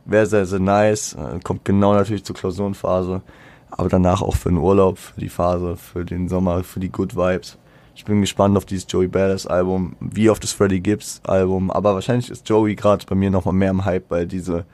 [0.04, 1.14] Wäre sehr, sehr nice.
[1.14, 3.22] Äh, kommt genau natürlich zur Klausurenphase.
[3.70, 7.16] Aber danach auch für den Urlaub, für die Phase, für den Sommer, für die Good
[7.16, 7.58] Vibes.
[7.96, 11.70] Ich bin gespannt auf dieses Joey Badass Album, wie auf das Freddie Gibbs Album.
[11.70, 14.64] Aber wahrscheinlich ist Joey gerade bei mir nochmal mehr im Hype, weil diese,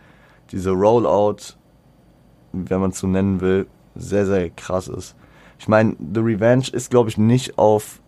[0.50, 1.54] diese Rollout,
[2.52, 5.14] wenn man es so nennen will, sehr, sehr krass ist.
[5.58, 8.00] Ich meine, The Revenge ist, glaube ich, nicht auf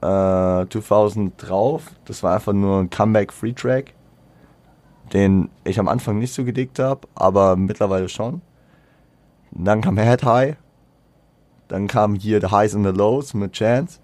[0.00, 1.90] äh, 2000 drauf.
[2.06, 3.92] Das war einfach nur ein Comeback-Free-Track,
[5.12, 8.40] den ich am Anfang nicht so gedickt habe, aber mittlerweile schon.
[9.50, 10.56] dann kam Head High.
[11.68, 13.98] Dann kam hier The Highs and the Lows mit Chance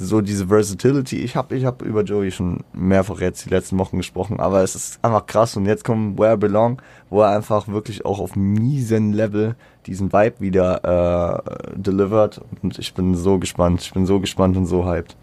[0.00, 1.16] so diese Versatility.
[1.16, 4.76] Ich habe ich hab über Joey schon mehrfach jetzt die letzten Wochen gesprochen, aber es
[4.76, 5.56] ist einfach krass.
[5.56, 6.80] Und jetzt kommt Where I Belong,
[7.10, 9.56] wo er einfach wirklich auch auf miesen Level
[9.86, 12.40] diesen Vibe wieder äh, delivert.
[12.62, 13.82] Und ich bin so gespannt.
[13.82, 15.16] Ich bin so gespannt und so hyped.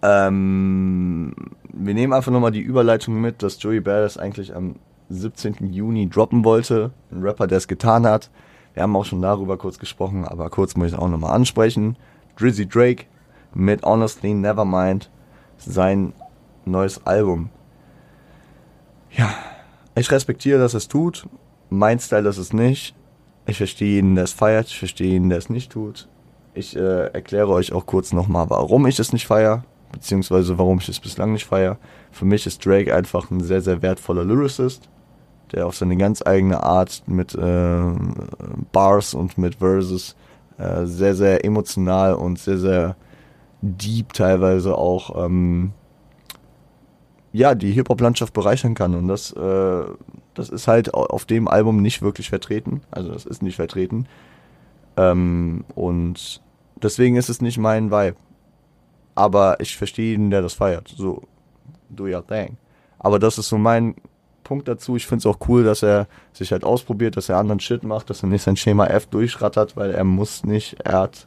[0.00, 1.34] Ähm,
[1.70, 4.76] wir nehmen einfach nochmal die Überleitung mit, dass Joey Badass eigentlich am
[5.10, 5.70] 17.
[5.70, 6.92] Juni droppen wollte.
[7.10, 8.30] Ein Rapper, der es getan hat.
[8.72, 11.96] Wir haben auch schon darüber kurz gesprochen, aber kurz muss ich auch nochmal ansprechen.
[12.36, 13.06] Drizzy Drake
[13.54, 15.10] mit Honestly Nevermind
[15.58, 16.12] sein
[16.64, 17.50] neues Album.
[19.10, 19.34] Ja,
[19.94, 21.26] ich respektiere, dass es tut.
[21.68, 22.94] Mein Style ist es nicht.
[23.46, 24.68] Ich verstehe jeden, der es feiert.
[24.68, 26.08] Ich verstehe jeden, der es nicht tut.
[26.54, 30.88] Ich äh, erkläre euch auch kurz nochmal, warum ich es nicht feiere, beziehungsweise warum ich
[30.88, 31.78] es bislang nicht feiere.
[32.10, 34.88] Für mich ist Drake einfach ein sehr, sehr wertvoller Lyricist,
[35.52, 37.82] der auf seine ganz eigene Art mit äh,
[38.70, 40.14] Bars und mit Verses
[40.62, 42.96] äh, sehr, sehr emotional und sehr, sehr
[43.62, 45.72] deep teilweise auch ähm,
[47.32, 48.94] ja, die Hip-Hop-Landschaft bereichern kann.
[48.94, 49.84] Und das, äh,
[50.34, 52.82] das ist halt auf dem Album nicht wirklich vertreten.
[52.90, 54.06] Also das ist nicht vertreten.
[54.96, 56.42] Ähm, und
[56.82, 58.16] deswegen ist es nicht mein Vibe.
[59.14, 60.92] Aber ich verstehe jeden, der das feiert.
[60.96, 61.22] So,
[61.88, 62.56] do your thing.
[62.98, 63.94] Aber das ist so mein
[64.52, 64.96] Punkt dazu.
[64.96, 68.10] Ich finde es auch cool, dass er sich halt ausprobiert, dass er anderen Shit macht,
[68.10, 70.76] dass er nicht sein Schema F durchrattert, weil er muss nicht.
[70.84, 71.26] Er hat,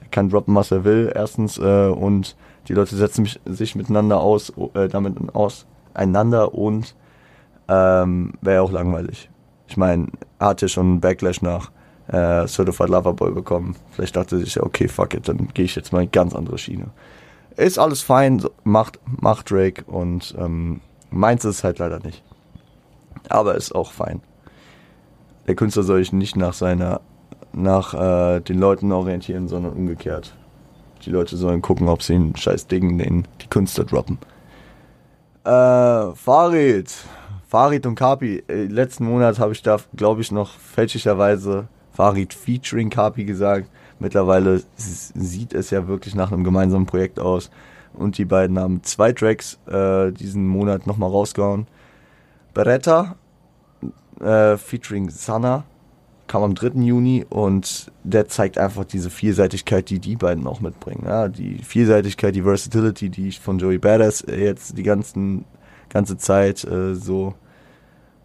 [0.00, 2.36] er kann droppen, was er will, erstens, äh, und
[2.68, 6.94] die Leute setzen mich, sich miteinander aus, äh, damit auseinander und
[7.66, 9.28] ähm, wäre auch langweilig.
[9.66, 10.06] Ich meine,
[10.38, 11.72] er hat ja schon einen Backlash nach
[12.06, 13.74] äh, Certified Lover Boy bekommen.
[13.90, 16.58] Vielleicht dachte sich, okay, fuck it, dann gehe ich jetzt mal in eine ganz andere
[16.58, 16.90] Schiene.
[17.56, 22.22] Ist alles fein, macht, macht Drake und ähm, meins ist halt leider nicht.
[23.28, 24.20] Aber ist auch fein.
[25.46, 27.00] Der Künstler soll sich nicht nach seiner,
[27.52, 30.34] nach äh, den Leuten orientieren, sondern umgekehrt.
[31.04, 34.18] Die Leute sollen gucken, ob sie einen scheiß Ding den die Künstler droppen.
[35.44, 36.94] Äh, Farid.
[37.48, 38.44] Farid und Kapi.
[38.48, 43.68] Äh, letzten Monat habe ich da, glaube ich, noch fälschlicherweise Farid featuring Kapi gesagt.
[43.98, 47.50] Mittlerweile sieht es ja wirklich nach einem gemeinsamen Projekt aus.
[47.94, 51.66] Und die beiden haben zwei Tracks äh, diesen Monat nochmal rausgehauen.
[52.54, 53.16] Beretta
[54.20, 55.64] äh, featuring Sana
[56.26, 56.80] kam am 3.
[56.80, 61.04] Juni und der zeigt einfach diese Vielseitigkeit, die die beiden auch mitbringen.
[61.06, 65.44] Ja, die Vielseitigkeit, die Versatility, die ich von Joey Badass jetzt die ganzen,
[65.90, 67.34] ganze Zeit äh, so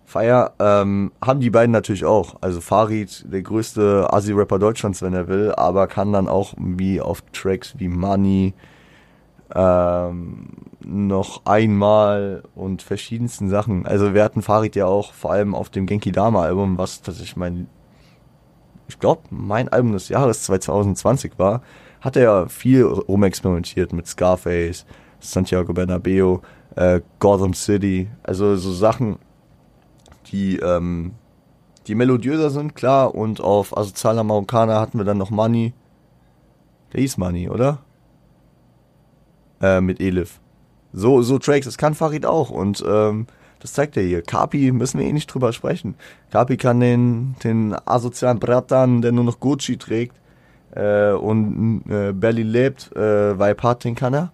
[0.05, 2.37] feier, ähm, haben die beiden natürlich auch.
[2.39, 7.21] Also Farid, der größte Asi-Rapper Deutschlands, wenn er will, aber kann dann auch wie auf
[7.33, 8.53] Tracks wie Money,
[9.53, 10.47] ähm,
[10.79, 13.85] noch einmal und verschiedensten Sachen.
[13.85, 17.35] Also wir hatten Farid ja auch vor allem auf dem Genki Dama Album, was tatsächlich
[17.35, 17.67] mein
[18.87, 21.61] ich glaube, mein Album des Jahres 2020 war,
[22.01, 24.85] hat er ja viel rumexperimentiert mit Scarface,
[25.19, 26.41] Santiago Bernabeo,
[26.75, 29.17] äh, Gotham City, also so Sachen,
[30.27, 31.13] die, ähm,
[31.87, 35.73] die melodiöser sind, klar, und auf Asozialer Marokkaner hatten wir dann noch Money.
[36.93, 37.79] Der hieß Money, oder?
[39.61, 40.39] Äh, mit Elif.
[40.97, 43.27] So, so Tracks, das kann Farid auch und ähm,
[43.59, 44.23] das zeigt er hier.
[44.23, 45.93] Kapi müssen wir eh nicht drüber sprechen.
[46.31, 50.15] Kapi kann den, den asozialen Bratan, der nur noch Gucci trägt
[50.71, 54.31] äh, und äh, Belly lebt, äh, Vibe den kann er.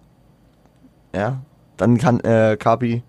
[1.14, 1.42] Ja.
[1.76, 3.02] Dann kann äh, Kapi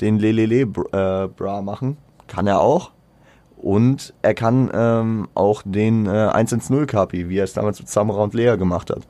[0.00, 1.98] den Lelele äh, Bra machen.
[2.26, 2.90] Kann er auch.
[3.56, 8.24] Und er kann ähm, auch den äh, 110 Kapi, wie er es damals mit Samra
[8.24, 9.06] und Lea gemacht hat.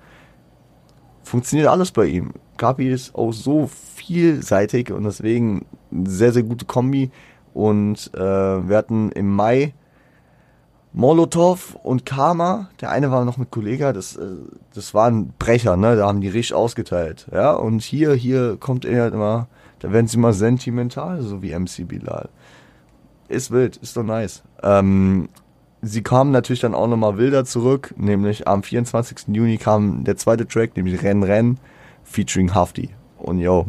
[1.22, 2.34] Funktioniert alles bei ihm.
[2.58, 5.64] Kapi ist auch so vielseitig und deswegen
[6.04, 7.10] sehr, sehr gute Kombi.
[7.54, 9.72] Und äh, wir hatten im Mai
[10.92, 12.70] Molotov und Karma.
[12.80, 14.26] Der eine war noch mit Kollega, das, äh,
[14.74, 15.96] das war ein Brecher, ne?
[15.96, 17.26] Da haben die richtig ausgeteilt.
[17.32, 19.48] Ja, und hier, hier kommt er halt immer,
[19.80, 22.28] da werden sie mal sentimental, so wie MC Bilal.
[23.28, 24.42] Ist wild, ist doch nice.
[24.62, 25.28] Ähm,
[25.82, 29.28] sie kamen natürlich dann auch nochmal wilder zurück, nämlich am 24.
[29.28, 31.58] Juni kam der zweite Track, nämlich Renn Renn,
[32.08, 32.90] featuring Hafti.
[33.18, 33.66] Und yo,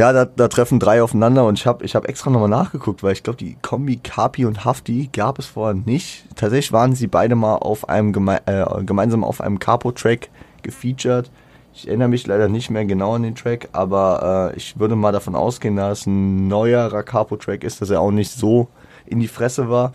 [0.00, 3.12] ja, da, da treffen drei aufeinander und ich habe ich hab extra nochmal nachgeguckt, weil
[3.12, 6.24] ich glaube, die Kombi Kapi und Hafti gab es vorher nicht.
[6.36, 10.30] Tatsächlich waren sie beide mal auf einem geme äh, gemeinsam auf einem Capo-Track
[10.62, 11.30] gefeatured.
[11.74, 15.12] Ich erinnere mich leider nicht mehr genau an den Track, aber äh, ich würde mal
[15.12, 18.68] davon ausgehen, dass es ein neuerer Capo-Track ist, dass er auch nicht so
[19.04, 19.92] in die Fresse war.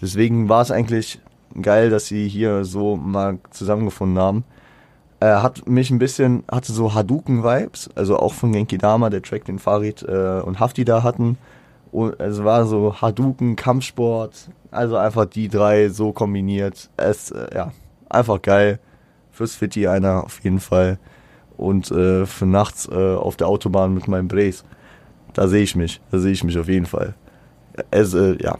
[0.00, 1.20] Deswegen war es eigentlich
[1.60, 4.44] geil, dass sie hier so mal zusammengefunden haben.
[5.22, 9.44] Äh, hat mich ein bisschen, hatte so Hadouken-Vibes, also auch von Genki Dama, der Track,
[9.44, 11.38] den Farid äh, und Hafti da hatten.
[11.92, 16.90] Und es war so Hadouken, Kampfsport, also einfach die drei so kombiniert.
[16.96, 17.72] Es, äh, ja,
[18.08, 18.80] einfach geil.
[19.30, 20.98] Fürs Fitti einer auf jeden Fall.
[21.56, 24.64] Und äh, für nachts äh, auf der Autobahn mit meinem Brace.
[25.34, 26.00] Da sehe ich mich.
[26.10, 27.14] Da sehe ich mich auf jeden Fall.
[27.92, 28.58] Es, äh, ja.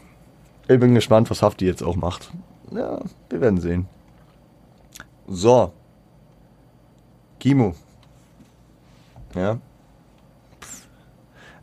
[0.68, 2.31] Ich bin gespannt, was Hafti jetzt auch macht.
[2.70, 3.88] Ja, wir werden sehen.
[5.27, 5.72] So,
[7.42, 7.74] Kimo.
[9.35, 9.59] Ja.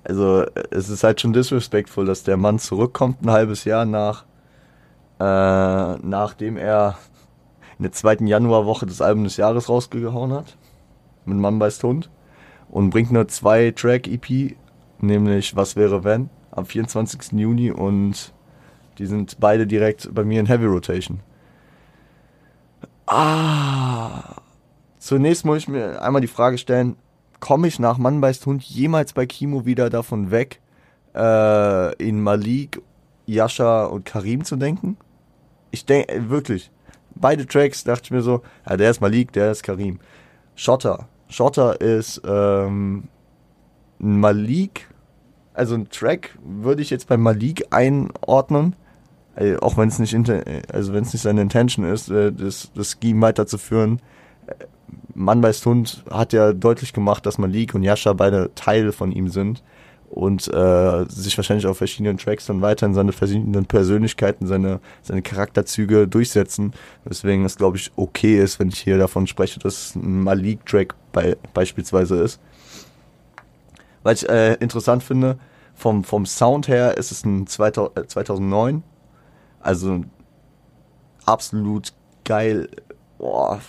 [0.03, 4.25] Also es ist halt schon disrespectful, dass der Mann zurückkommt ein halbes Jahr nach,
[5.21, 6.97] äh, nachdem er
[7.77, 10.57] in der zweiten Januarwoche das Album des Jahres rausgehauen hat.
[11.23, 12.09] Mit Mann beißt Hund.
[12.67, 14.57] Und bringt nur zwei Track-EP,
[14.99, 17.39] nämlich Was wäre wenn, am 24.
[17.39, 18.33] Juni und
[18.97, 21.21] die sind beide direkt bei mir in Heavy Rotation.
[23.07, 24.38] Ah,
[24.99, 26.97] Zunächst muss ich mir einmal die Frage stellen,
[27.39, 30.59] komme ich nach Mann beißt Hund jemals bei Kimo wieder davon weg,
[31.15, 32.81] äh, in Malik,
[33.25, 34.97] Yasha und Karim zu denken?
[35.71, 36.69] Ich denke, wirklich.
[37.15, 39.99] Beide Tracks dachte ich mir so, ja, der ist Malik, der ist Karim.
[40.55, 43.07] Schotter, Schotter ist ähm,
[43.99, 44.87] Malik,
[45.53, 48.75] also ein Track würde ich jetzt bei Malik einordnen,
[49.35, 50.13] äh, auch wenn es nicht,
[50.73, 54.01] also wenn es nicht seine Intention ist, äh, das, das Scheme weiterzuführen.
[55.13, 59.29] Mann beißt Hund hat ja deutlich gemacht, dass Malik und Yasha beide Teil von ihm
[59.29, 59.63] sind
[60.09, 66.07] und äh, sich wahrscheinlich auf verschiedenen Tracks dann weiterhin seine verschiedenen Persönlichkeiten, seine, seine Charakterzüge
[66.07, 66.73] durchsetzen.
[67.07, 71.37] Deswegen es, glaube ich, okay ist, wenn ich hier davon spreche, dass ein Malik-Track bei,
[71.53, 72.39] beispielsweise ist.
[74.01, 75.37] Weil ich äh, interessant finde,
[75.75, 78.83] vom, vom Sound her ist es ein 2000, äh, 2009.
[79.59, 80.01] Also
[81.25, 82.69] absolut geil.
[83.17, 83.59] Boah.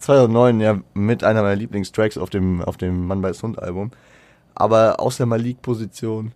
[0.00, 3.92] 2009, ja, mit einer meiner Lieblingstracks auf dem, auf dem Mann bei Hund Album
[4.60, 6.32] aber aus der Malik-Position.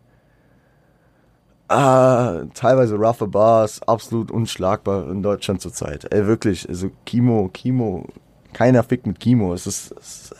[1.68, 6.12] Ah, teilweise roughe Bars, absolut unschlagbar in Deutschland zurzeit.
[6.12, 8.06] Ey, wirklich, also Kimo, Kimo,
[8.52, 9.52] keiner fickt mit Kimo.
[9.52, 10.36] Es ist, es ist,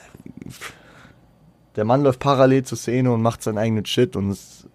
[1.77, 4.67] der Mann läuft parallel zur Szene und macht seinen eigenen Shit und ist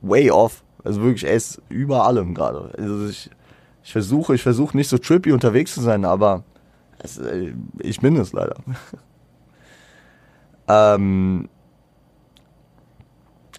[0.00, 0.62] way off.
[0.84, 2.70] Also wirklich, er ist über allem gerade.
[2.78, 3.30] Also ich,
[3.82, 6.44] ich versuche, ich versuche nicht so trippy unterwegs zu sein, aber
[7.04, 7.20] es,
[7.80, 8.56] ich bin es leider.
[10.68, 11.48] ähm,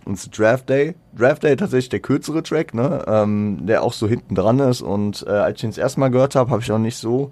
[0.06, 0.96] und Draft Day.
[1.18, 3.04] Draft Day tatsächlich der kürzere Track, ne?
[3.08, 4.82] Ähm, der auch so hinten dran ist.
[4.82, 7.32] Und äh, als ich ihn das erste Mal gehört habe, habe ich auch nicht so.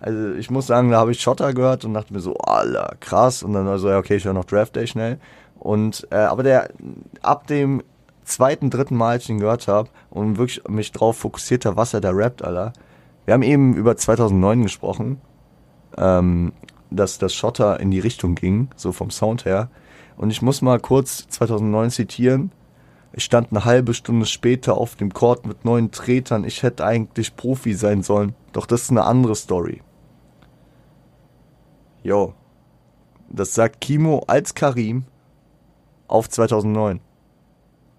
[0.00, 3.42] Also ich muss sagen, da habe ich Schotter gehört und dachte mir so, Alter, krass.
[3.42, 5.18] Und dann war so, ja, okay, ich höre noch Draft Day schnell.
[5.58, 6.70] Und äh, aber der
[7.22, 7.82] ab dem
[8.24, 11.94] zweiten, dritten Mal, als ich ihn gehört habe und wirklich mich drauf fokussiert habe, was
[11.94, 12.72] er da rappt, Alter.
[13.24, 15.20] Wir haben eben über 2009 gesprochen,
[15.96, 16.52] ähm,
[16.90, 19.70] dass das Schotter in die Richtung ging, so vom Sound her.
[20.16, 22.52] Und ich muss mal kurz 2009 zitieren.
[23.12, 26.44] Ich stand eine halbe Stunde später auf dem Court mit neuen Tretern.
[26.44, 28.34] Ich hätte eigentlich Profi sein sollen.
[28.52, 29.82] Doch das ist eine andere Story.
[32.02, 32.34] Jo.
[33.28, 35.04] Das sagt Kimo als Karim
[36.08, 37.00] auf 2009.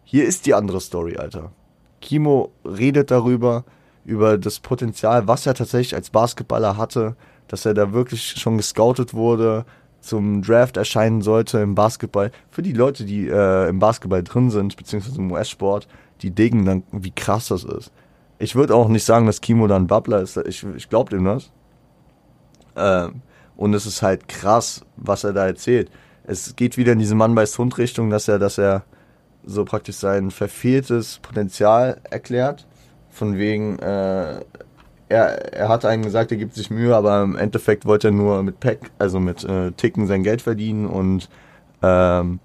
[0.03, 1.51] Hier ist die andere Story, Alter.
[1.99, 3.65] Kimo redet darüber,
[4.05, 9.13] über das Potenzial, was er tatsächlich als Basketballer hatte, dass er da wirklich schon gescoutet
[9.13, 9.65] wurde,
[10.01, 14.77] zum Draft erscheinen sollte im Basketball, für die Leute, die äh, im Basketball drin sind,
[14.77, 15.87] beziehungsweise im US-Sport,
[16.21, 17.91] die diggen dann, wie krass das ist.
[18.39, 20.37] Ich würde auch nicht sagen, dass Kimo dann Bubbler ist.
[20.37, 21.51] Ich, ich glaube dem das.
[22.75, 23.21] Ähm,
[23.55, 25.89] und es ist halt krass, was er da erzählt.
[26.23, 28.83] Es geht wieder in diese Mann beißt Hund Richtung, dass er, dass er
[29.43, 32.67] so praktisch sein verfehltes Potenzial erklärt.
[33.09, 34.41] Von wegen, äh,
[35.09, 38.43] er, er hat einem gesagt, er gibt sich Mühe, aber im Endeffekt wollte er nur
[38.43, 41.29] mit Pack, also mit äh, Ticken sein Geld verdienen und
[41.81, 42.39] ähm,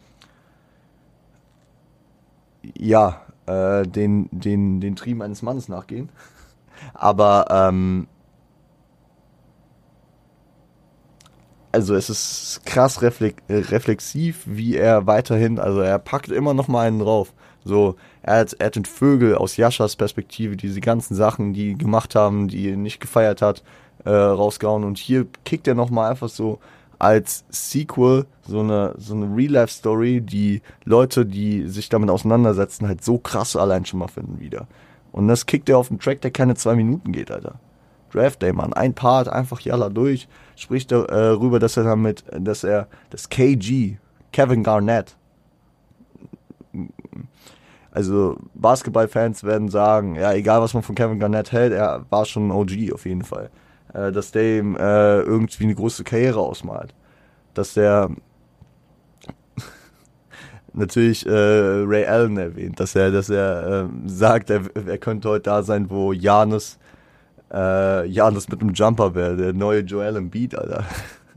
[2.77, 6.11] ja, äh, den, den, den Trieben eines Mannes nachgehen.
[6.95, 8.07] Aber ähm,
[11.73, 17.01] also es ist krass reflexiv, wie er weiterhin, also er packt immer noch mal einen
[17.01, 17.33] drauf.
[17.65, 22.15] So, er hat, er hat den Vögel aus Jaschas Perspektive, diese ganzen Sachen, die gemacht
[22.15, 23.63] haben, die er nicht gefeiert hat,
[24.05, 24.85] äh, rausgehauen.
[24.85, 26.59] Und hier kickt er nochmal einfach so
[26.99, 33.19] als Sequel so eine, so eine Real-Life-Story, die Leute, die sich damit auseinandersetzen, halt so
[33.19, 34.67] krass allein schon mal finden wieder.
[35.13, 37.61] Und das kickt er auf einen Track, der keine zwei Minuten geht, Alter.
[38.13, 38.73] Draft Day, Mann.
[38.73, 40.29] Ein Part, einfach jalla durch.
[40.57, 43.97] Spricht darüber, äh, dass er damit, dass er, das KG,
[44.33, 45.17] Kevin Garnett,
[47.91, 52.49] also Basketballfans werden sagen, ja, egal was man von Kevin Garnett hält, er war schon
[52.49, 53.51] ein OG auf jeden Fall.
[53.93, 56.95] Äh, dass der ihm äh, irgendwie eine große Karriere ausmalt.
[57.53, 58.09] Dass der
[60.73, 65.43] natürlich äh, Ray Allen erwähnt, dass er, dass er äh, sagt, er, er könnte heute
[65.43, 66.79] da sein, wo Janis
[67.53, 70.85] äh, Janis mit einem Jumper wäre, der neue Joel Embiid, Alter.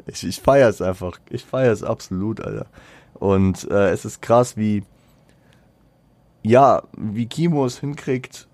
[0.07, 1.19] Ich, ich feiere es einfach.
[1.29, 2.65] Ich feiere es absolut, Alter.
[3.13, 4.83] Und äh, es ist krass, wie
[6.45, 8.47] ja, wie Kimo es hinkriegt,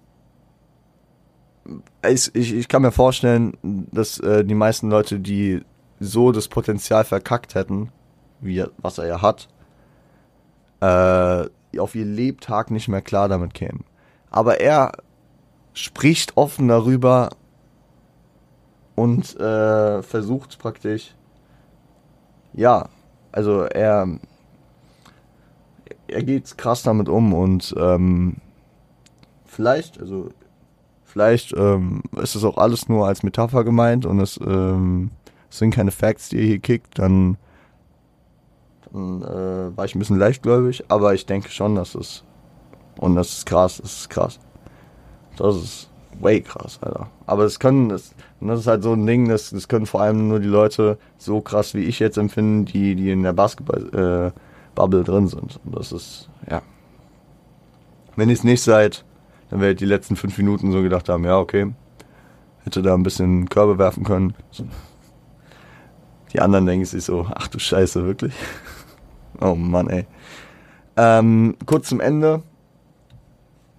[2.08, 5.62] ich, ich, ich kann mir vorstellen, dass äh, die meisten Leute, die
[6.00, 7.92] so das Potenzial verkackt hätten,
[8.40, 9.50] wie was er ja hat,
[10.80, 13.84] äh, auf ihr Lebtag nicht mehr klar damit kämen.
[14.30, 14.94] Aber er
[15.74, 17.30] spricht offen darüber
[19.02, 21.16] und äh, versucht praktisch,
[22.54, 22.90] ja,
[23.32, 24.20] also er
[26.08, 28.38] er geht krass damit um und ähm,
[29.46, 30.30] vielleicht, also
[31.04, 35.12] vielleicht ähm, ist es auch alles nur als Metapher gemeint und es, ähm,
[35.50, 37.38] sind keine Facts, die er hier kickt, dann,
[38.92, 42.24] dann äh, war ich ein bisschen leichtgläubig, aber ich denke schon, dass es
[43.00, 44.40] und das ist krass, das ist krass.
[45.38, 47.10] Das ist way krass, Alter.
[47.26, 50.28] Aber es können, das, das ist halt so ein Ding, das, das können vor allem
[50.28, 55.04] nur die Leute so krass wie ich jetzt empfinden, die, die in der Basketball-Bubble äh,
[55.04, 55.60] drin sind.
[55.66, 56.62] Und das ist, ja.
[58.16, 59.06] Wenn ihr es nicht seid,
[59.50, 61.74] dann werdet ihr die letzten fünf Minuten so gedacht haben, ja, okay,
[62.64, 64.34] hätte da ein bisschen Körbe werfen können.
[66.34, 68.34] Die anderen denken sich so, ach du Scheiße, wirklich?
[69.42, 70.06] oh Mann, ey.
[70.98, 72.44] Ähm, kurz zum Ende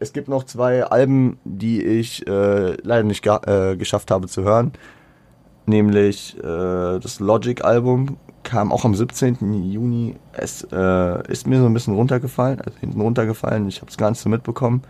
[0.03, 4.73] es gibt noch zwei Alben, die ich äh, leider nicht äh, geschafft habe zu hören.
[5.65, 9.71] Nämlich äh, das Logic-Album kam auch am 17.
[9.71, 10.17] Juni.
[10.33, 13.69] Es äh, ist mir so ein bisschen runtergefallen, also hinten runtergefallen.
[13.69, 14.83] Ich habe es gar nicht so mitbekommen.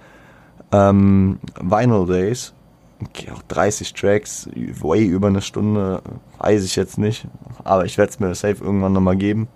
[0.73, 2.55] Ähm, Vinyl Days,
[3.03, 4.49] okay, auch 30 Tracks,
[4.81, 6.01] way über eine Stunde,
[6.39, 7.27] weiß ich jetzt nicht.
[7.65, 9.49] Aber ich werde es mir safe irgendwann nochmal geben.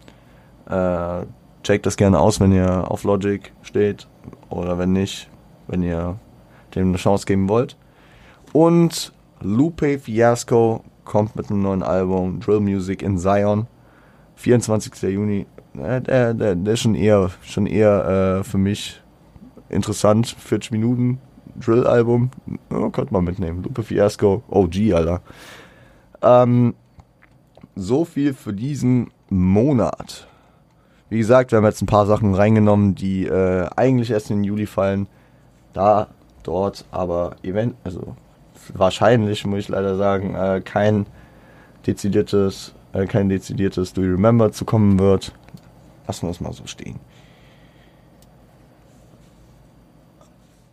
[0.68, 1.24] Äh,
[1.62, 4.06] checkt das gerne aus, wenn ihr auf Logic steht.
[4.50, 5.30] Oder wenn nicht,
[5.68, 6.18] wenn ihr
[6.74, 7.76] dem eine Chance geben wollt.
[8.52, 13.66] Und Lupe Fiasco kommt mit einem neuen Album, Drill Music in Zion.
[14.36, 15.02] 24.
[15.02, 15.46] Juni.
[15.74, 19.02] Der, der, der ist schon eher, schon eher äh, für mich
[19.68, 20.28] interessant.
[20.38, 21.18] 40 Minuten
[21.58, 22.30] Drill-Album.
[22.70, 23.62] Ja, könnte man mitnehmen.
[23.62, 25.22] Lupe Fiasco, OG, Alter.
[26.22, 26.74] Ähm,
[27.74, 30.28] so viel für diesen Monat.
[31.08, 34.44] Wie gesagt, wir haben jetzt ein paar Sachen reingenommen, die äh, eigentlich erst in den
[34.44, 35.08] Juli fallen
[35.76, 36.08] da,
[36.42, 38.16] dort, aber event, also
[38.72, 41.06] wahrscheinlich, muss ich leider sagen, äh, kein
[41.86, 45.32] dezidiertes, äh, kein dezidiertes Do You Remember zu kommen wird.
[46.06, 46.98] Lassen wir es mal so stehen.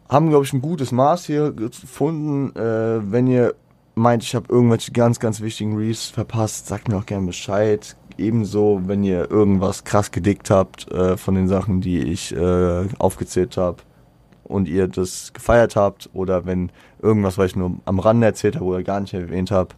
[0.09, 2.55] Haben, glaube ich, ein gutes Maß hier gefunden.
[2.55, 3.55] Äh, wenn ihr
[3.95, 7.95] meint, ich habe irgendwelche ganz, ganz wichtigen Reefs verpasst, sagt mir auch gerne Bescheid.
[8.17, 13.57] Ebenso, wenn ihr irgendwas krass gedickt habt äh, von den Sachen, die ich äh, aufgezählt
[13.57, 13.77] habe
[14.43, 16.71] und ihr das gefeiert habt oder wenn
[17.01, 19.69] irgendwas, was ich nur am Rande erzählt habe oder gar nicht erwähnt habe,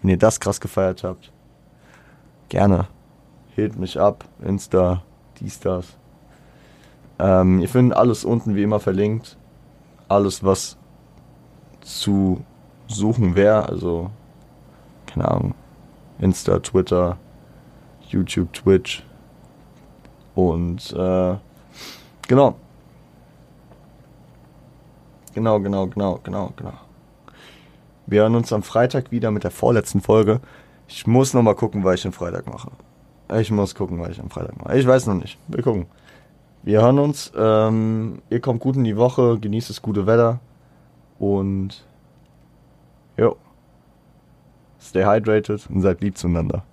[0.00, 1.32] wenn ihr das krass gefeiert habt,
[2.48, 2.86] gerne.
[3.54, 5.02] Hilt mich ab, Insta,
[5.38, 5.96] dies, das.
[7.18, 9.36] Ähm, ihr findet alles unten wie immer verlinkt.
[10.08, 10.78] Alles, was
[11.80, 12.44] zu
[12.86, 14.10] suchen wäre, also
[15.06, 15.54] keine Ahnung,
[16.18, 17.18] Insta, Twitter,
[18.08, 19.04] YouTube, Twitch
[20.34, 21.36] und äh,
[22.28, 22.56] genau.
[25.34, 26.72] Genau, genau, genau, genau, genau.
[28.06, 30.40] Wir hören uns am Freitag wieder mit der vorletzten Folge.
[30.88, 32.70] Ich muss noch mal gucken, was ich am Freitag mache.
[33.40, 34.76] Ich muss gucken, was ich am Freitag mache.
[34.78, 35.38] Ich weiß noch nicht.
[35.48, 35.86] Wir gucken.
[36.62, 37.32] Wir hören uns.
[37.34, 40.40] Ähm, ihr kommt gut in die Woche, genießt das gute Wetter
[41.18, 41.84] und
[43.16, 43.36] jo.
[44.80, 46.64] Stay hydrated und seid lieb zueinander.